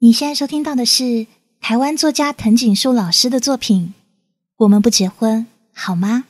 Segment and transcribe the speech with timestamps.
[0.00, 1.26] 你现在收听到的是
[1.60, 3.94] 台湾作家藤井树老师的作品
[4.58, 6.26] 《我们不结婚好吗》？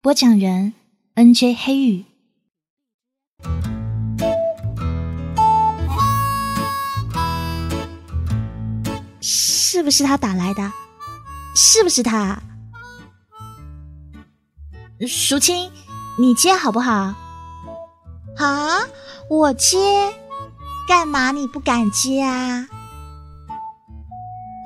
[0.00, 0.72] 播讲人
[1.14, 1.54] N.J.
[1.54, 2.04] 黑羽。
[9.20, 10.72] 是不是他打来的？
[11.56, 12.40] 是不是他？
[15.08, 15.68] 淑清，
[16.16, 17.12] 你接好不好？
[18.36, 18.86] 啊，
[19.28, 20.14] 我接。
[20.88, 22.66] 干嘛你不敢接啊？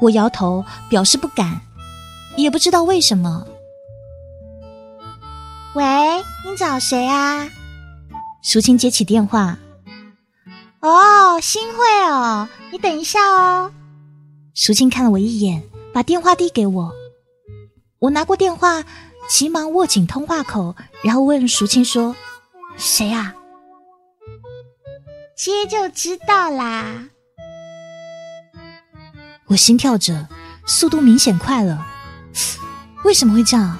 [0.00, 1.60] 我摇头表示不敢，
[2.36, 3.46] 也不知道为什么。
[5.74, 5.84] 喂，
[6.44, 7.48] 你找谁啊？
[8.42, 9.58] 淑清接起电话。
[10.80, 13.72] 哦，新会哦，你等一下哦。
[14.55, 16.92] 淑清看了我一眼，把电话递给我。
[17.98, 18.84] 我拿过电话，
[19.28, 22.14] 急忙握紧通话口，然后问淑清说
[22.77, 23.34] ：“谁啊？”
[25.36, 27.10] 接就知道啦。
[29.48, 30.27] 我心跳着，
[30.64, 31.86] 速度明显快了。
[33.05, 33.77] 为什么会这样？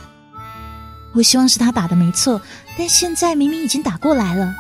[1.15, 2.43] 我希望是他打的没错，
[2.77, 4.55] 但现在明明已经打过来了，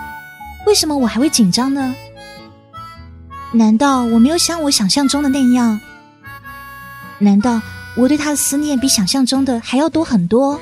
[0.66, 1.94] 为什么我还会紧张呢？
[3.52, 5.78] 难道我没有像我想象中的那样？
[7.18, 7.60] 难道
[7.94, 10.58] 我对他的思念比想象中的还要多很多？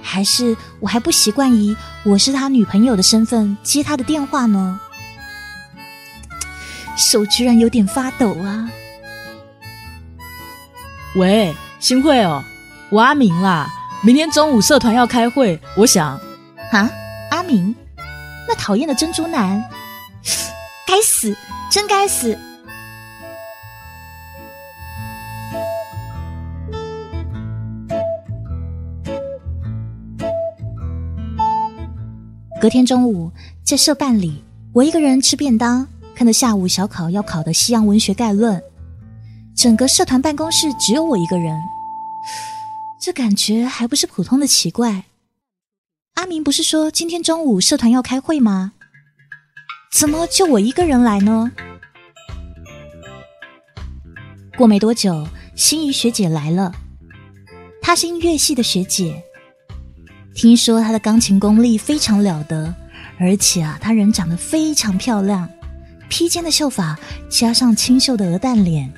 [0.00, 4.80] 还是我还不习惯以我是他女朋友的身份接他的电话呢？
[7.00, 8.70] 手居然有点发抖啊！
[11.16, 12.44] 喂，新会哦，
[12.90, 13.68] 我阿明啦。
[14.02, 16.20] 明天中午社团要开会，我想
[16.70, 16.90] 啊，
[17.30, 17.74] 阿明，
[18.46, 19.62] 那讨厌的珍珠男，
[20.86, 21.34] 该死，
[21.70, 22.38] 真该死！
[32.60, 33.32] 隔天中午
[33.64, 35.88] 在社办里，我一个人吃便当。
[36.20, 38.62] 看到下午小考要考的西洋文学概论，
[39.56, 41.58] 整个社团办公室只有我一个人，
[43.00, 45.04] 这感觉还不是普通的奇怪。
[46.16, 48.72] 阿明不是说今天中午社团要开会吗？
[49.94, 51.50] 怎么就我一个人来呢？
[54.58, 55.26] 过没多久，
[55.56, 56.70] 心仪学姐来了，
[57.80, 59.24] 她是音乐系的学姐，
[60.34, 62.74] 听说她的钢琴功力非常了得，
[63.18, 65.48] 而且啊，她人长得非常漂亮。
[66.10, 66.98] 披肩的秀发，
[67.30, 68.92] 加上清秀的鹅蛋脸，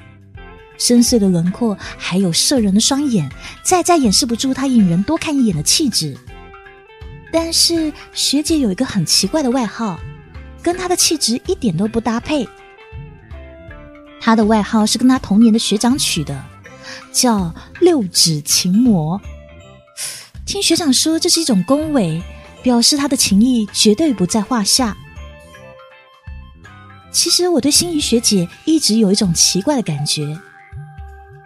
[0.79, 3.31] 深邃的轮廓，还有摄人的双眼，
[3.63, 6.17] 再再掩饰不住她引人多看一眼的气质。
[7.31, 10.01] 但是学姐有一个很奇怪的外号，
[10.63, 12.49] 跟她的气质一点都不搭配。
[14.21, 16.43] 她的外号是跟她同年的学长取的，
[17.13, 19.21] 叫六指琴魔。
[20.47, 22.23] 听学长说，这是一种恭维，
[22.63, 24.97] 表示他的情谊绝对不在话下。
[27.13, 30.37] 其实我对心仪学姐一直有一种奇怪的感觉，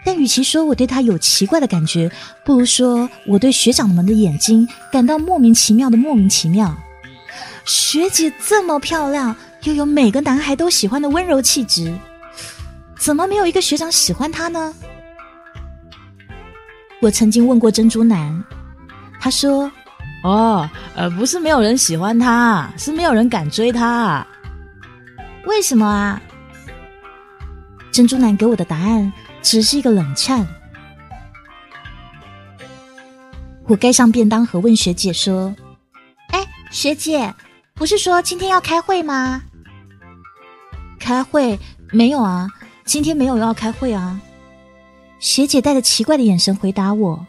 [0.04, 2.10] 但与其说我对她有奇怪的感觉，
[2.44, 6.74] 不如说我对学长们的眼睛感到莫名其妙的莫名其妙。
[7.64, 9.34] 学姐这么漂亮，
[9.64, 11.92] 又有每个男孩都喜欢的温柔气质，
[12.96, 14.72] 怎么没有一个学长喜欢她呢？
[17.02, 18.42] 我曾经问过珍珠男，
[19.20, 19.70] 他说
[20.22, 24.24] ：“哦，呃，不是没有人喜欢她，是没有人敢追她。”
[25.46, 26.20] 为什么啊？
[27.92, 30.46] 珍珠男给我的答案只是一个冷颤。
[33.66, 35.54] 我盖上便当盒，问学姐说
[36.30, 37.34] ：“哎，学姐，
[37.74, 39.42] 不是说今天要开会吗？”
[41.00, 41.58] 开会
[41.90, 42.48] 没有啊？
[42.84, 44.20] 今天没有要开会啊？
[45.18, 47.26] 学姐带着奇怪的眼神回答我：“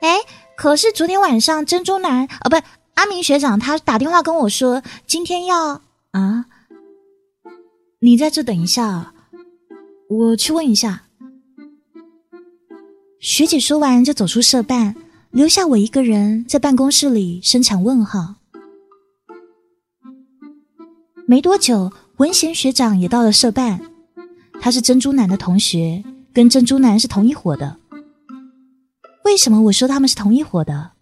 [0.00, 0.18] 哎，
[0.56, 2.56] 可是昨天晚上珍珠男啊，不，
[2.94, 5.80] 阿明学长他打电话跟我说，今天要
[6.12, 6.44] 啊。”
[8.02, 9.12] 你在这等一下，
[10.08, 11.02] 我去问一下。
[13.20, 14.96] 学姐说完就走出社办，
[15.30, 18.36] 留下我一个人在办公室里生产问号。
[21.26, 23.82] 没多久，文贤学长也到了社办，
[24.62, 27.76] 他是珍珠男的同学，跟珍珠男是同一伙的。
[29.26, 30.92] 为什么我说他们是同一伙的？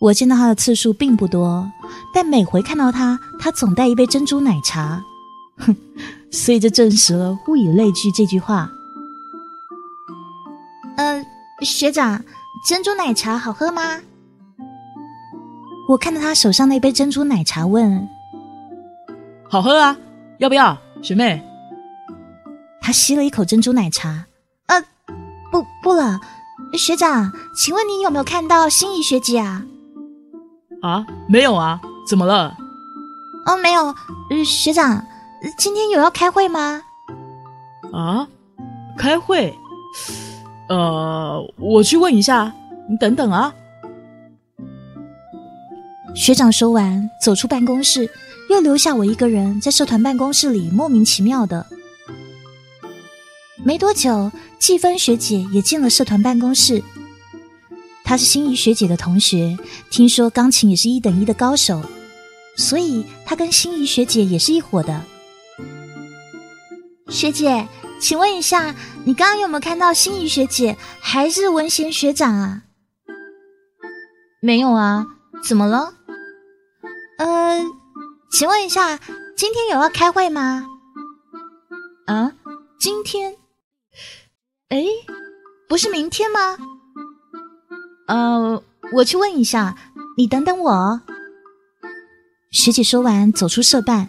[0.00, 1.70] 我见到他的次数并不多，
[2.12, 5.00] 但每回看到他，他总带一杯珍珠奶茶。
[5.58, 5.76] 哼，
[6.30, 8.70] 所以这证实了“物以类聚”这句话。
[10.96, 11.24] 呃，
[11.62, 12.24] 学长，
[12.68, 14.00] 珍珠奶茶好喝吗？
[15.88, 18.08] 我看到他手上那杯珍珠奶茶，问
[19.50, 19.96] ：“好喝啊，
[20.38, 21.42] 要不要，学妹？”
[22.80, 24.26] 他吸了一口珍珠奶茶，
[24.66, 24.82] 呃，
[25.50, 26.20] 不，不了。
[26.74, 29.64] 学长，请问你有没有看到心仪学姐啊？
[30.82, 32.56] 啊，没有啊，怎么了？
[33.46, 33.94] 哦，没有，
[34.44, 35.04] 学长。
[35.56, 36.82] 今天有要开会吗？
[37.92, 38.26] 啊，
[38.96, 39.54] 开会？
[40.68, 42.52] 呃，我去问一下，
[42.88, 43.54] 你等等啊。
[46.14, 48.08] 学长说完，走出办公室，
[48.48, 51.66] 又留下我一个人在社团办公室里，莫名其妙的。
[53.62, 56.82] 没多久，季芬学姐也进了社团办公室。
[58.04, 59.56] 她是心仪学姐的同学，
[59.90, 61.82] 听说钢琴也是一等一的高手，
[62.56, 65.00] 所以她跟心仪学姐也是一伙的。
[67.14, 67.68] 学姐，
[68.00, 68.74] 请问一下，
[69.04, 72.62] 你刚刚有没有看到心仪学姐还是文贤学长啊？
[74.42, 75.06] 没有啊，
[75.46, 75.94] 怎么了？
[77.18, 77.64] 呃，
[78.32, 78.98] 请问一下，
[79.36, 80.66] 今天有要开会吗？
[82.06, 82.32] 啊，
[82.80, 83.36] 今天？
[84.70, 84.84] 哎，
[85.68, 86.58] 不是明天吗？
[88.08, 88.60] 呃，
[88.92, 89.76] 我去问一下，
[90.16, 91.00] 你等等我。
[92.50, 94.08] 学姐说完，走出社办，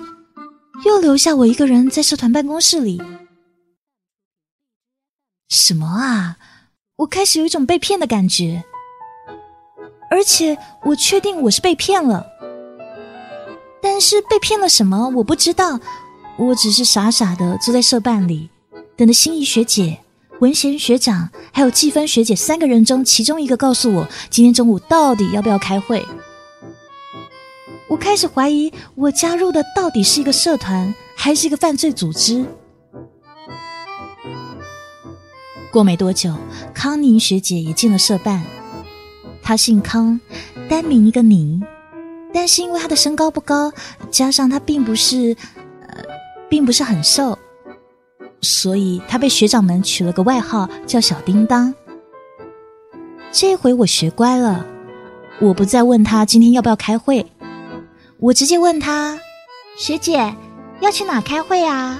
[0.83, 3.01] 又留下我一个人在社团办公室里。
[5.49, 6.37] 什么啊？
[6.97, 8.63] 我开始有一种被骗的感觉，
[10.09, 12.25] 而且我确定我是被骗了。
[13.81, 15.09] 但是被骗了什么？
[15.15, 15.79] 我不知道，
[16.37, 18.49] 我只是傻傻的坐在社办里，
[18.95, 19.99] 等着心仪学姐。
[20.41, 26.05] 文贤学长还有季芬学姐三个人中，其中一个告诉我今天中午到底要不要开会。
[27.87, 32.45] 我开始怀疑，我加入的到底是一个社团，还是一个犯罪组织。
[35.71, 36.33] 过没多久，
[36.73, 38.43] 康宁学姐也进了社办。
[39.43, 40.19] 她姓康，
[40.67, 41.61] 单名一个宁，
[42.33, 43.71] 但是因为她的身高不高，
[44.09, 45.35] 加上她并不是，
[45.87, 46.03] 呃，
[46.49, 47.37] 并不是很瘦。
[48.41, 51.73] 所以她被学长们取了个外号叫小叮当。
[53.31, 54.65] 这回我学乖了，
[55.39, 57.25] 我不再问他今天要不要开会，
[58.19, 59.19] 我直接问他
[59.77, 60.33] ：“学姐
[60.79, 61.99] 要去哪开会啊？”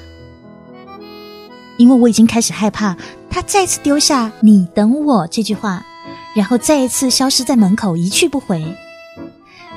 [1.78, 2.96] 因为我已经开始害怕
[3.30, 5.86] 他再次丢下“你等我”这句话，
[6.34, 8.66] 然后再一次消失在门口一去不回。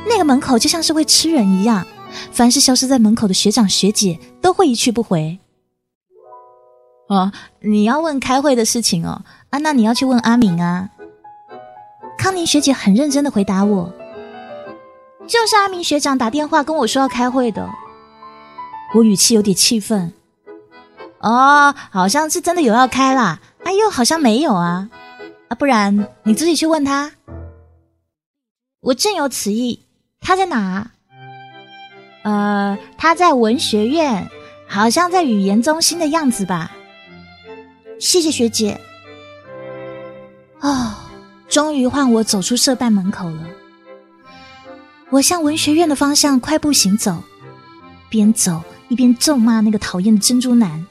[0.08, 1.84] 那个门口就像是会吃人一样，
[2.30, 5.38] 凡是消失在门口的学长学姐都会一去不回。
[7.08, 10.88] 哦，你要问开会的事情哦，啊，那你要去问阿明啊。
[12.16, 13.92] 康宁学姐很认真的回答我，
[15.28, 17.68] 就是阿明学长打电话跟我说要开会的。
[18.94, 20.12] 我语气有点气愤。
[21.20, 24.88] 哦，好像是真的有要开啦，哎呦，好像没有啊，
[25.48, 27.12] 啊，不然你自己去问他。
[28.80, 29.84] 我正有此意，
[30.20, 30.90] 他在哪？
[32.22, 34.28] 呃，他在文学院，
[34.66, 36.72] 好像在语言中心的样子吧。
[38.00, 38.80] 谢谢学姐。
[40.60, 40.94] 哦，
[41.48, 43.42] 终于换我走出社办门口了。
[45.10, 47.22] 我向文学院的方向快步行走，
[48.10, 50.86] 边走一边咒骂那个讨厌的珍珠男。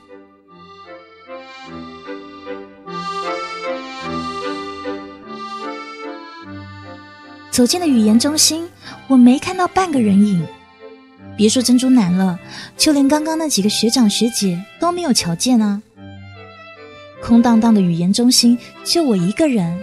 [7.52, 8.68] 走进了语言中心，
[9.08, 10.46] 我没看到半个人影。
[11.36, 12.40] 别说珍珠男了，
[12.75, 15.81] 就连刚刚那几个学长学姐都没有瞧见啊。
[17.22, 19.80] 空荡荡的语言中心，就我一个人，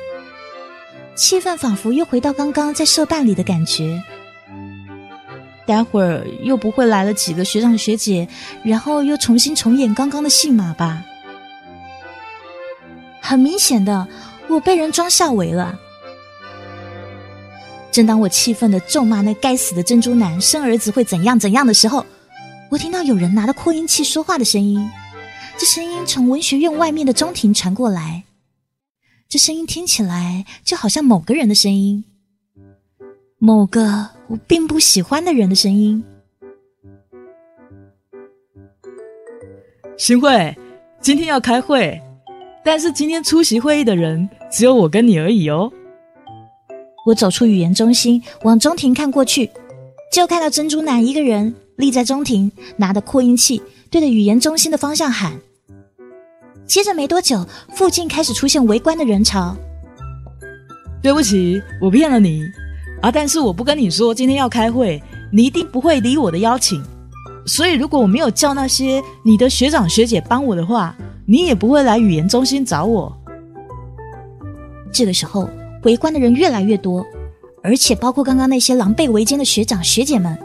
[1.14, 4.02] 气氛仿佛又回到刚刚在社办里的感觉。
[5.66, 8.28] 待会儿又不会来了几个学长学姐，
[8.62, 11.02] 然后又重新重演刚刚的戏码吧？
[13.20, 14.06] 很明显的，
[14.48, 15.78] 我被人装下围了。
[17.90, 22.04] 正当我气愤的咒骂那该死的珍珠男生儿子会怎样怎样的时候，
[22.70, 24.90] 我听到有人拿着扩音器说话的声音。
[25.56, 28.24] 这声音从文学院外面的中庭传过来，
[29.28, 32.04] 这声音听起来就好像某个人的声音，
[33.44, 36.02] 某个我并不喜欢的人的声音。
[39.98, 40.56] 新会，
[41.02, 42.00] 今天要开会，
[42.64, 45.70] 但是今天出席会议的人只有我跟你而已哦。
[47.04, 49.50] 我走出语言中心，往中庭看过去，
[50.10, 53.60] 就看到珍珠男一个人立在中庭，拿着扩音器。
[53.90, 55.38] 对着语言中心的方向喊。
[56.64, 59.54] 接着没多久，附近开始出现围观的人潮。
[61.02, 62.40] 对不起，我骗了你
[63.04, 63.10] 啊！
[63.12, 66.82] 但是我不跟你说今天要开会，你一定不会理我的邀请。
[67.44, 70.96] 所以如果我没有叫那些你的学长学姐帮我的话，
[71.26, 73.14] 你也不会来语言中心找我。
[74.90, 75.50] 这个时候，
[75.82, 77.04] 围观的人越来越多，
[77.62, 80.38] 而且包括刚刚那些狼狈为奸的学长学姐们。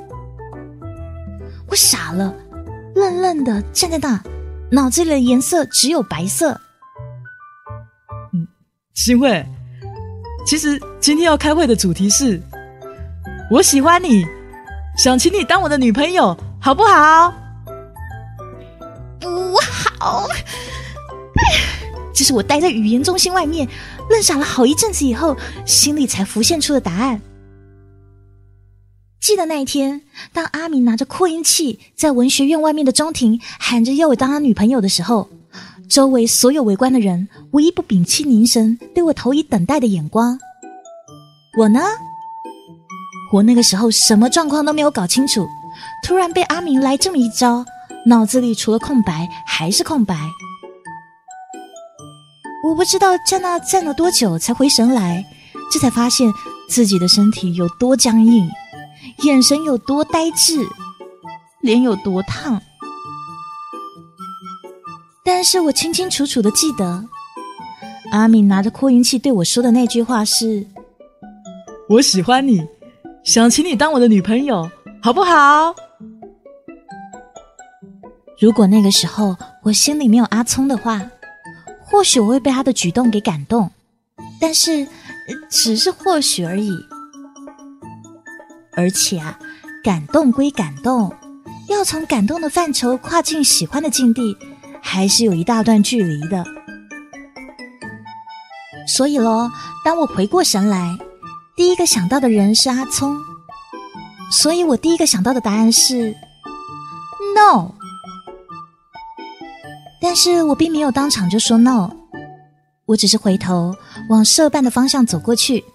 [1.70, 2.36] 我傻了。
[2.94, 4.22] 愣愣的站在那，
[4.70, 6.60] 脑子里的颜色只有白色。
[8.34, 8.46] 嗯，
[8.96, 9.46] 新会，
[10.46, 12.42] 其实今天要开会的主题是，
[13.52, 14.24] 我喜欢你，
[14.96, 17.34] 想请你当我的女朋友，好不好？
[19.20, 20.28] 不好。
[22.14, 23.68] 这是我待在语言中心外面
[24.08, 27.20] 愣傻了好一阵子以后，心里才浮现出的答案。
[29.20, 35.28] 记得那一天，当阿明拿着扩音器在文学院外面的中庭喊着要我当他女朋友的时候，
[35.88, 40.38] 周围所有围观的人无一不屏气凝神，对我投以等待的眼光。
[41.58, 41.80] 我呢，
[43.32, 45.48] 我那个时候什么状况都没有搞清楚，
[46.04, 47.64] 突然被阿明来这么一招，
[48.06, 50.16] 脑子里除了空白还是空白。
[52.64, 55.24] 我不知道在那站了多久才回神来，
[55.72, 56.28] 这才发现
[56.68, 58.50] 自己的身体有多僵硬，
[59.24, 60.68] 眼神有多呆滞，
[61.62, 62.62] 脸有多烫。
[65.24, 67.06] 但是我清清楚楚的记得，
[68.12, 70.66] 阿敏拿着扩音器对我说的那句话是
[71.88, 72.66] ：“我喜欢你，
[73.30, 74.68] 想请你当我的女朋友，
[75.04, 75.76] 好不好？”
[78.42, 81.00] 如果那个时候我心里没有阿聪的话。
[81.80, 83.70] 或许我会被他的举动给感动，
[84.40, 84.88] 但是
[85.50, 86.72] 只是或许而已。
[88.76, 89.40] 而且啊，
[89.84, 91.12] 感动归感动，
[91.68, 94.38] 要从感动的范畴跨进喜欢的境地，
[94.82, 96.44] 还是有一大段距离的。
[98.88, 99.50] 所以喽，
[99.84, 100.96] 当我回过神来，
[101.60, 103.18] 第一个想到的人是阿聪，
[104.32, 106.16] 所以我第一个想到的答案是
[107.36, 107.74] “no”。
[110.02, 111.92] 但是我并没有当场就说 no，
[112.86, 113.76] 我只是回头
[114.10, 115.66] 往社办的方向走过去。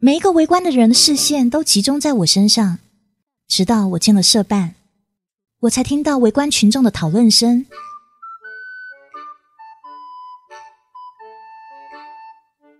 [0.00, 2.78] 每一个围观的人的视线都集中在我身上，
[3.46, 4.74] 直到我进了社办，
[5.60, 7.64] 我才听到围观群众的讨论声。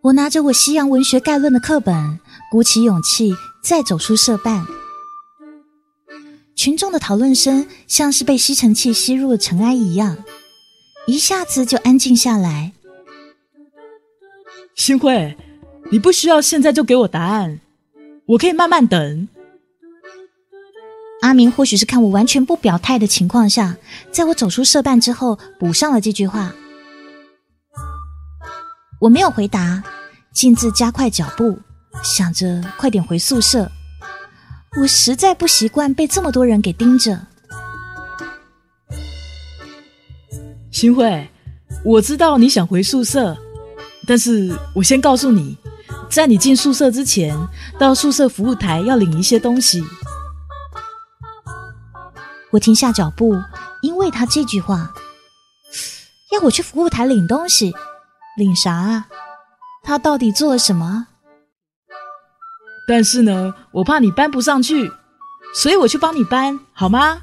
[0.06, 4.64] 我拿着我西洋文学概论的课本，鼓起勇气再走出社办。
[6.54, 10.18] 群众的讨论声像是被吸尘器吸入了尘埃一样，
[11.08, 12.72] 一下子就安静下来。
[14.76, 15.36] 新慧，
[15.90, 17.58] 你不需要现在就给我答案，
[18.26, 19.26] 我可以慢慢等。
[21.22, 23.76] 阿明或许是看我完全不表态的情况下，
[24.12, 26.54] 在我走出社办之后补上了这句话。
[29.00, 29.82] 我没有回答，
[30.37, 31.59] 径自加快脚步，
[32.02, 33.73] 想着快点回宿舍。
[34.78, 37.19] 我实在不习惯被这么多人给盯着。
[40.71, 41.26] 新慧，
[41.83, 43.35] 我知道你想回宿舍，
[44.07, 45.57] 但是我先告诉你，
[46.11, 47.35] 在你进宿舍之前，
[47.78, 49.83] 到宿舍服务台要领一些东西。
[52.50, 53.35] 我停下脚步，
[53.81, 54.93] 因为他这句话，
[56.31, 57.75] 要我去服务台领东西，
[58.37, 59.07] 领啥啊？
[59.87, 61.07] 他到底做了什么？
[62.88, 64.90] 但是呢，我怕你搬不上去，
[65.55, 67.23] 所以我去帮你搬，好吗？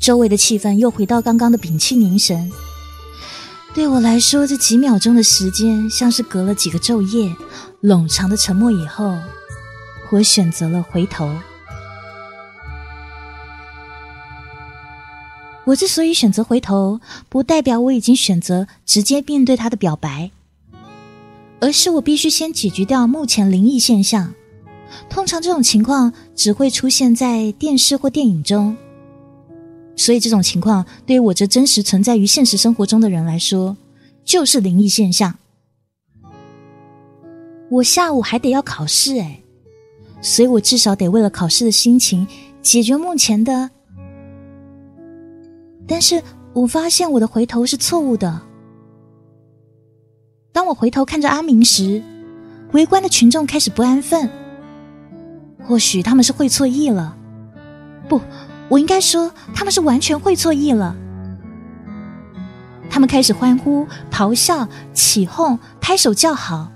[0.00, 2.48] 周围的气氛又回到刚刚的屏气凝神。
[3.74, 7.36] 对我来说，这几秒钟的时间像是隔了几个昼夜，
[7.82, 9.18] 冗长的沉默以后，
[10.10, 11.28] 我选择了回头。
[15.68, 16.98] 我之所以选择回头，
[17.28, 20.30] 不代表我已经选择直接面对他的表白。
[21.60, 24.32] 而是我必须先解决掉目前灵异现象。
[25.10, 28.74] 通常这种情况只会出现在电视或电影中，
[29.94, 33.76] 所以这种情况对于我这真实存在于现实生活中的人来说，
[34.24, 35.36] 就是灵异现象。
[37.68, 39.42] 我下午还得要考试哎，
[40.22, 42.26] 所以我至少得为了考试的心情
[42.62, 43.68] 解决目前的。
[45.88, 48.40] 但是我发现我的回头是错误的。
[50.52, 52.02] 当我回头看着阿明时，
[52.72, 54.28] 围观的群众开始不安分。
[55.64, 57.16] 或许他们是会错意了，
[58.08, 58.20] 不，
[58.68, 60.94] 我应该说他们是完全会错意了。
[62.90, 66.70] 他们开始欢呼、咆哮、起哄、拍手叫好。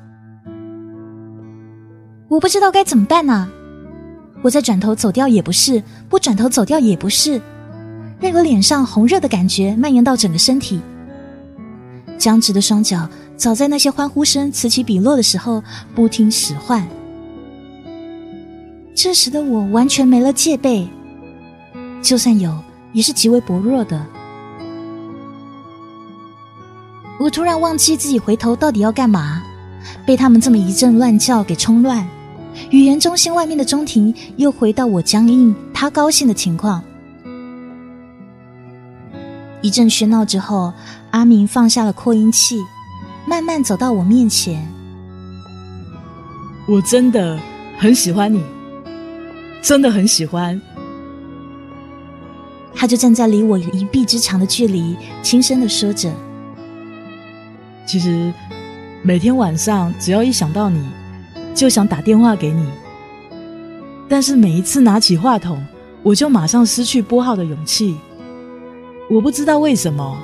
[2.29, 3.49] 我不知道该怎么办呢？
[4.43, 7.41] 我再转头走掉也不是，不转头走掉也不是，
[8.23, 10.81] 那个脸上红热的感觉蔓延到整个身体，
[12.17, 13.09] 僵直的双脚。
[13.37, 15.61] 早在那些欢呼声此起彼落的时候，
[15.93, 16.87] 不听使唤。
[18.95, 20.87] 这时的我完全没了戒备，
[22.01, 22.57] 就算有，
[22.93, 24.07] 也是极为薄弱的。
[27.19, 29.43] 我突然忘记自己回头到底要干嘛，
[30.07, 32.07] 被他们这么一阵乱叫给冲乱。
[32.71, 36.81] 语言中心外面的中庭又回到我僵硬，他高兴的情况。
[39.63, 40.75] 一阵喧闹之后，
[41.13, 42.59] 阿明放下了扩音器。
[43.25, 44.69] 慢慢走到我面前，
[46.67, 47.39] 我真的
[47.79, 48.43] 很喜欢你，
[49.63, 50.61] 真的很喜欢。
[52.75, 56.13] 他就站在离我一臂之长的距离，轻声的说着
[57.87, 58.33] ：“其实
[59.03, 60.85] 每天晚上只要一想到你，
[61.55, 62.67] 就想打电话给你。
[64.09, 65.65] 但是每一次拿起话筒，
[66.03, 67.97] 我就马上失去拨号的勇气。
[69.13, 70.19] 我不知道为什么，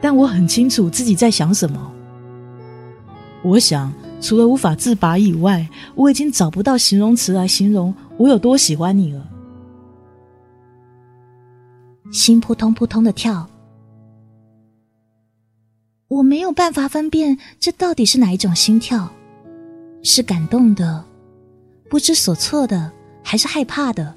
[0.00, 1.92] 但我很清楚自己在想什么。
[3.42, 9.28] 我想，除了无法自拔以外，我已经找不到形容词来形容我有多喜欢你了。”
[12.10, 13.46] 心扑通扑通的跳，
[16.08, 19.12] 我没有办法分辨这到底是哪一种心跳，
[20.02, 21.04] 是感动的、
[21.90, 22.90] 不知所措的，
[23.22, 24.14] 还是害怕的？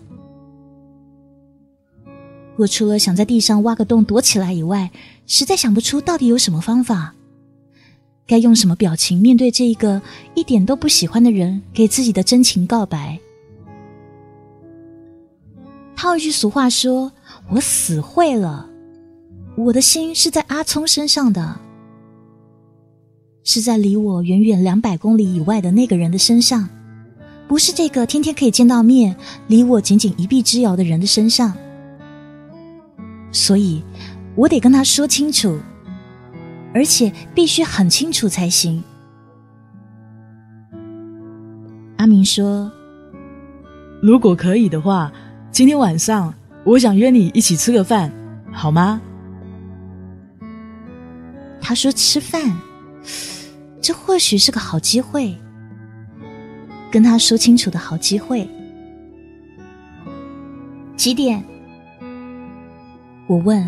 [2.58, 4.92] 我除了想在地上挖个洞躲起来以外，
[5.26, 7.14] 实在想不出到底有什么方法，
[8.26, 10.02] 该用什么表情面对这一个
[10.36, 13.18] 一点都不喜欢的人给自己的真情告白。
[15.96, 17.12] 套一句俗话说。
[17.50, 18.68] 我死会了，
[19.56, 21.58] 我的心是在阿聪身上的，
[23.46, 26.68] 是在离我远远两百公里以外的那个人的身上，
[27.48, 29.16] 不是这个天天可以见到面、
[29.48, 31.56] 离我仅仅一臂之遥的人的身上。
[33.32, 33.84] 所以，
[34.36, 35.60] 我得跟他说清楚，
[36.74, 38.84] 而且必须很清楚才行。
[41.98, 42.72] 阿明说
[44.02, 45.12] ：“如果可以的话，
[45.52, 46.34] 今天晚上。”
[46.68, 48.12] 我想约你一起吃个饭，
[48.52, 49.00] 好吗？
[51.62, 52.60] 他说吃饭，
[53.82, 55.34] 这或许是个好机会，
[56.92, 58.46] 跟他说清楚的好机会。
[60.98, 61.42] 几点？
[63.28, 63.68] 我问，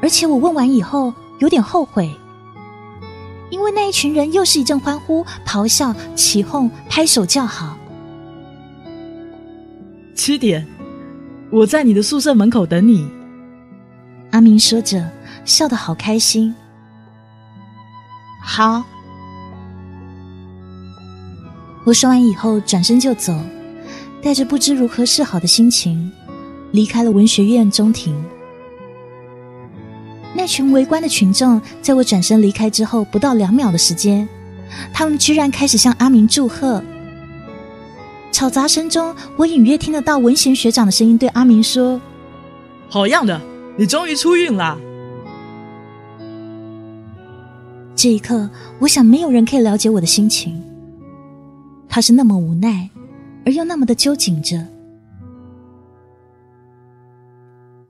[0.00, 2.14] 而且我问完以后有点后悔，
[3.50, 7.76] 因为那一群人又是一阵欢呼、咆哮、起哄、拍手叫好。
[10.14, 10.66] 七点。
[11.50, 13.06] 我在你的宿舍门口等你。
[14.30, 15.06] 阿明说着，
[15.44, 16.54] 笑得好开心。
[18.42, 18.82] 好，
[21.84, 23.38] 我说完以后转身就走，
[24.22, 26.10] 带着不知如何是好的心情，
[26.70, 28.14] 离开了文学院中庭。
[30.42, 34.28] 那群围观的群众，在我转身离开之后，不到两秒的时间，
[34.92, 36.82] 他们居然开始向阿明祝贺。
[38.32, 42.00] 吵杂声中，我隐约听得到文贤学长的声音对阿明说
[42.90, 43.40] ：“好样的，
[43.78, 44.76] 你终于出运啦！”
[47.94, 48.50] 这一刻，
[48.80, 50.60] 我想没有人可以了解我的心情。
[51.88, 52.90] 他是那么无奈，
[53.46, 54.66] 而又那么的揪紧着。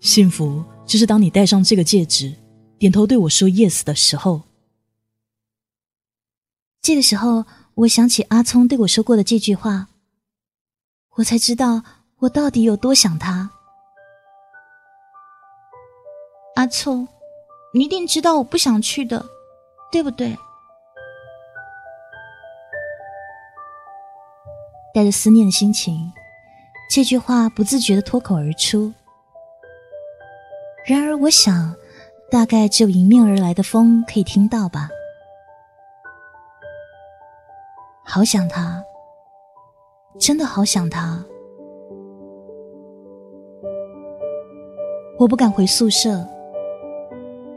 [0.00, 2.30] 幸福就是当你戴上这个戒指，
[2.82, 4.42] 点头对我说 “yes” 的时候。
[6.80, 9.86] 这个时候，我想起阿聪对我说过的这句话。
[11.10, 11.84] 我才知道
[12.18, 13.48] 我到底有多想他，
[16.56, 17.06] 阿聪，
[17.72, 19.24] 你一定知道我不想去的，
[19.92, 20.36] 对不对？
[24.92, 26.12] 带着思念的心情，
[26.90, 28.92] 这句话不自觉的脱口而出。
[30.84, 31.76] 然而，我想，
[32.32, 34.88] 大概只有迎面而来的风可以听到吧。
[38.02, 38.82] 好想他。
[40.18, 41.24] 真的好想他，
[45.18, 46.26] 我不敢回宿舍，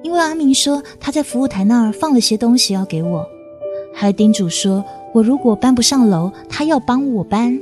[0.03, 3.27] 因为阿明说他在服务台那儿放了些东西要给我，
[3.93, 4.83] 还叮嘱说
[5.13, 7.59] 我如果搬不上楼，他要帮我搬。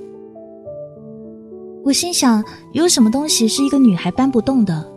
[1.83, 4.92] 我心想，有什么东西是一个女孩搬不动的？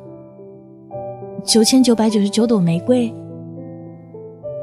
[1.47, 3.15] 九千九百九十九朵玫瑰，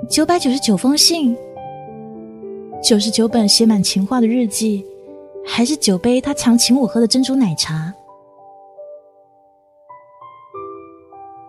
[0.09, 1.33] 九百九十九封信，
[2.83, 4.85] 九十九本写满情话的日记。
[5.45, 7.93] 还是酒杯，他常请我喝的珍珠奶茶。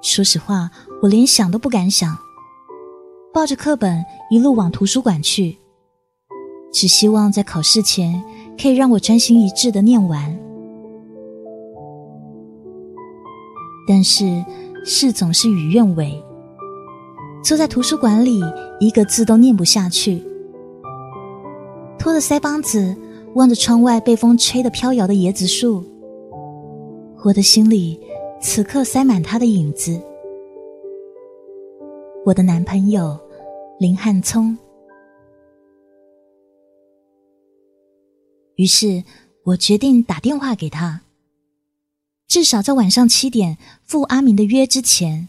[0.02, 0.70] 说实话，
[1.02, 2.16] 我连想都不敢想。
[3.32, 5.58] 抱着课本一路往图书馆去，
[6.72, 8.22] 只希望在考试前
[8.60, 10.38] 可以让我专心一致的念完。
[13.86, 14.24] 但是
[14.84, 16.22] 事总是与愿违，
[17.42, 18.40] 坐在图书馆里，
[18.78, 20.22] 一个字都念不下去，
[21.98, 22.94] 拖着腮帮子。
[23.34, 25.84] 望着窗外被风吹得飘摇的椰子树，
[27.24, 28.00] 我的心里
[28.40, 30.00] 此刻塞满他的影子。
[32.24, 33.18] 我的男朋友
[33.80, 34.56] 林汉聪。
[38.54, 39.02] 于是
[39.42, 41.00] 我决定打电话给他，
[42.26, 45.28] 至少在晚上七点赴阿明的约之前，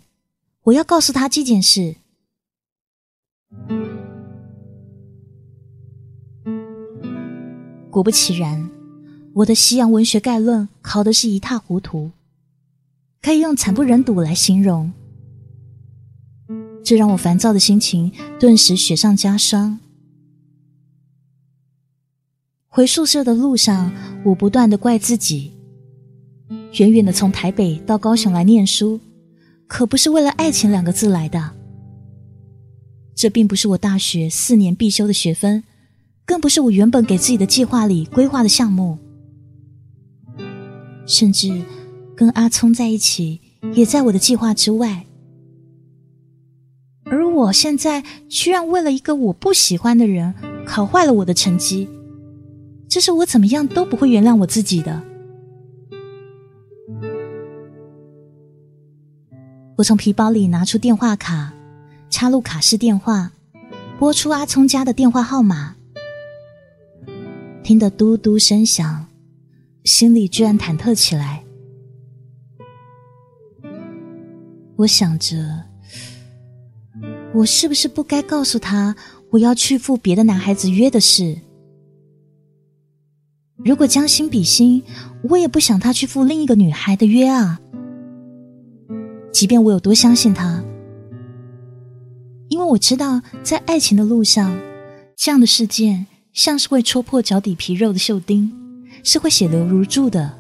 [0.64, 1.96] 我要告诉他这件事。
[7.92, 8.70] 果不其然，
[9.34, 12.12] 我的西洋文学概论考的是一塌糊涂。
[13.22, 14.94] 可以用惨不忍睹来形容。
[16.84, 19.80] 这让我烦躁的心情顿时雪上加霜。
[22.68, 23.92] 回宿舍的路上，
[24.24, 25.52] 我不断的怪自己，
[26.78, 29.00] 远远的从台北到高雄来念书，
[29.68, 31.52] 可不是为了爱情两个字来的。
[33.16, 35.64] 这并不是我大学四年必修的学分，
[36.26, 38.98] 更不是我原本给自己的计划里规划的项目。
[41.06, 41.62] 甚至
[42.16, 43.40] 跟阿聪在一起，
[43.74, 45.06] 也在我的计划之外。
[47.06, 50.34] 而我现在居然为了一个我不喜欢的人，
[50.66, 51.88] 考坏了我的成绩，
[52.90, 55.02] 这是我怎么样都不会原谅我自己的。
[59.78, 61.52] 我从皮包里拿出电话卡，
[62.10, 63.32] 插入卡式电话，
[64.00, 65.76] 拨出阿聪家的电话号码，
[67.62, 69.06] 听得嘟嘟声响。
[69.84, 71.44] 心里居然忐忑起来。
[74.78, 75.36] 我想着，
[77.34, 78.96] 我是不是不该告诉他
[79.30, 81.38] 我要去赴别的男孩子约的事？
[83.58, 84.82] 如果将心比心，
[85.30, 87.60] 我也不想他去赴另一个女孩的约啊。
[89.36, 90.64] 即便我有多相信他，
[92.48, 94.58] 因为我知道，在爱情的路上，
[95.18, 98.50] 这样的事件像是会戳破脚底皮肉的锈钉。
[99.04, 100.40] 是会血流如注的，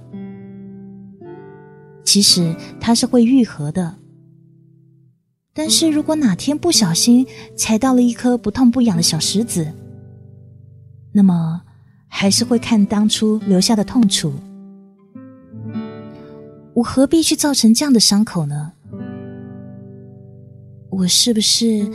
[2.05, 3.97] 其实它是会愈合的。
[5.53, 9.71] 但是如果哪天不小心踩到了一颗不痛不痒的小石子，
[11.11, 11.61] 那么
[12.07, 14.33] 还是会看当初留下的痛楚。
[16.73, 18.71] 我何必去造成这样的伤口呢？
[20.97, 21.91] 我是不是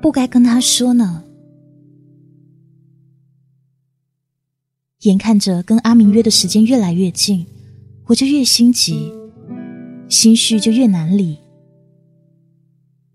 [0.00, 1.24] 不该跟他说呢？
[5.00, 7.44] 眼看着跟阿明约的时间越来越近，
[8.06, 9.12] 我就越心急，
[10.08, 11.38] 心绪就越难理。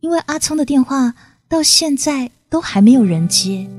[0.01, 1.15] 因为阿聪的电话
[1.47, 3.69] 到现在都还没有人接。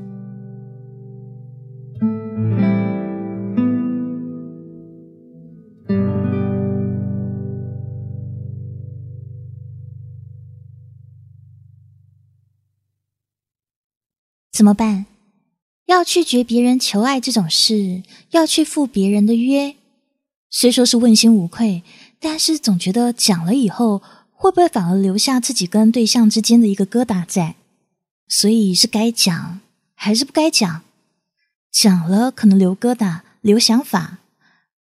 [14.62, 15.06] 怎么办？
[15.86, 19.74] 要拒绝别人求爱这种事，要去赴别人的约，
[20.50, 21.82] 虽说是问心无愧，
[22.20, 27.56] 但是总觉得讲了以后，会不会反而留下自己跟对象之间的一个疙瘩在？
[28.28, 29.58] 所以是该讲
[29.96, 30.84] 还是不该讲？
[31.72, 34.18] 讲了可能留疙瘩、留想法；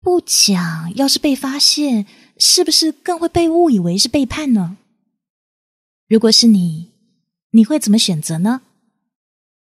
[0.01, 2.07] 不讲，要是被发现，
[2.39, 4.77] 是不是更会被误以为是背叛呢？
[6.09, 6.93] 如果是你，
[7.51, 8.61] 你会怎么选择呢？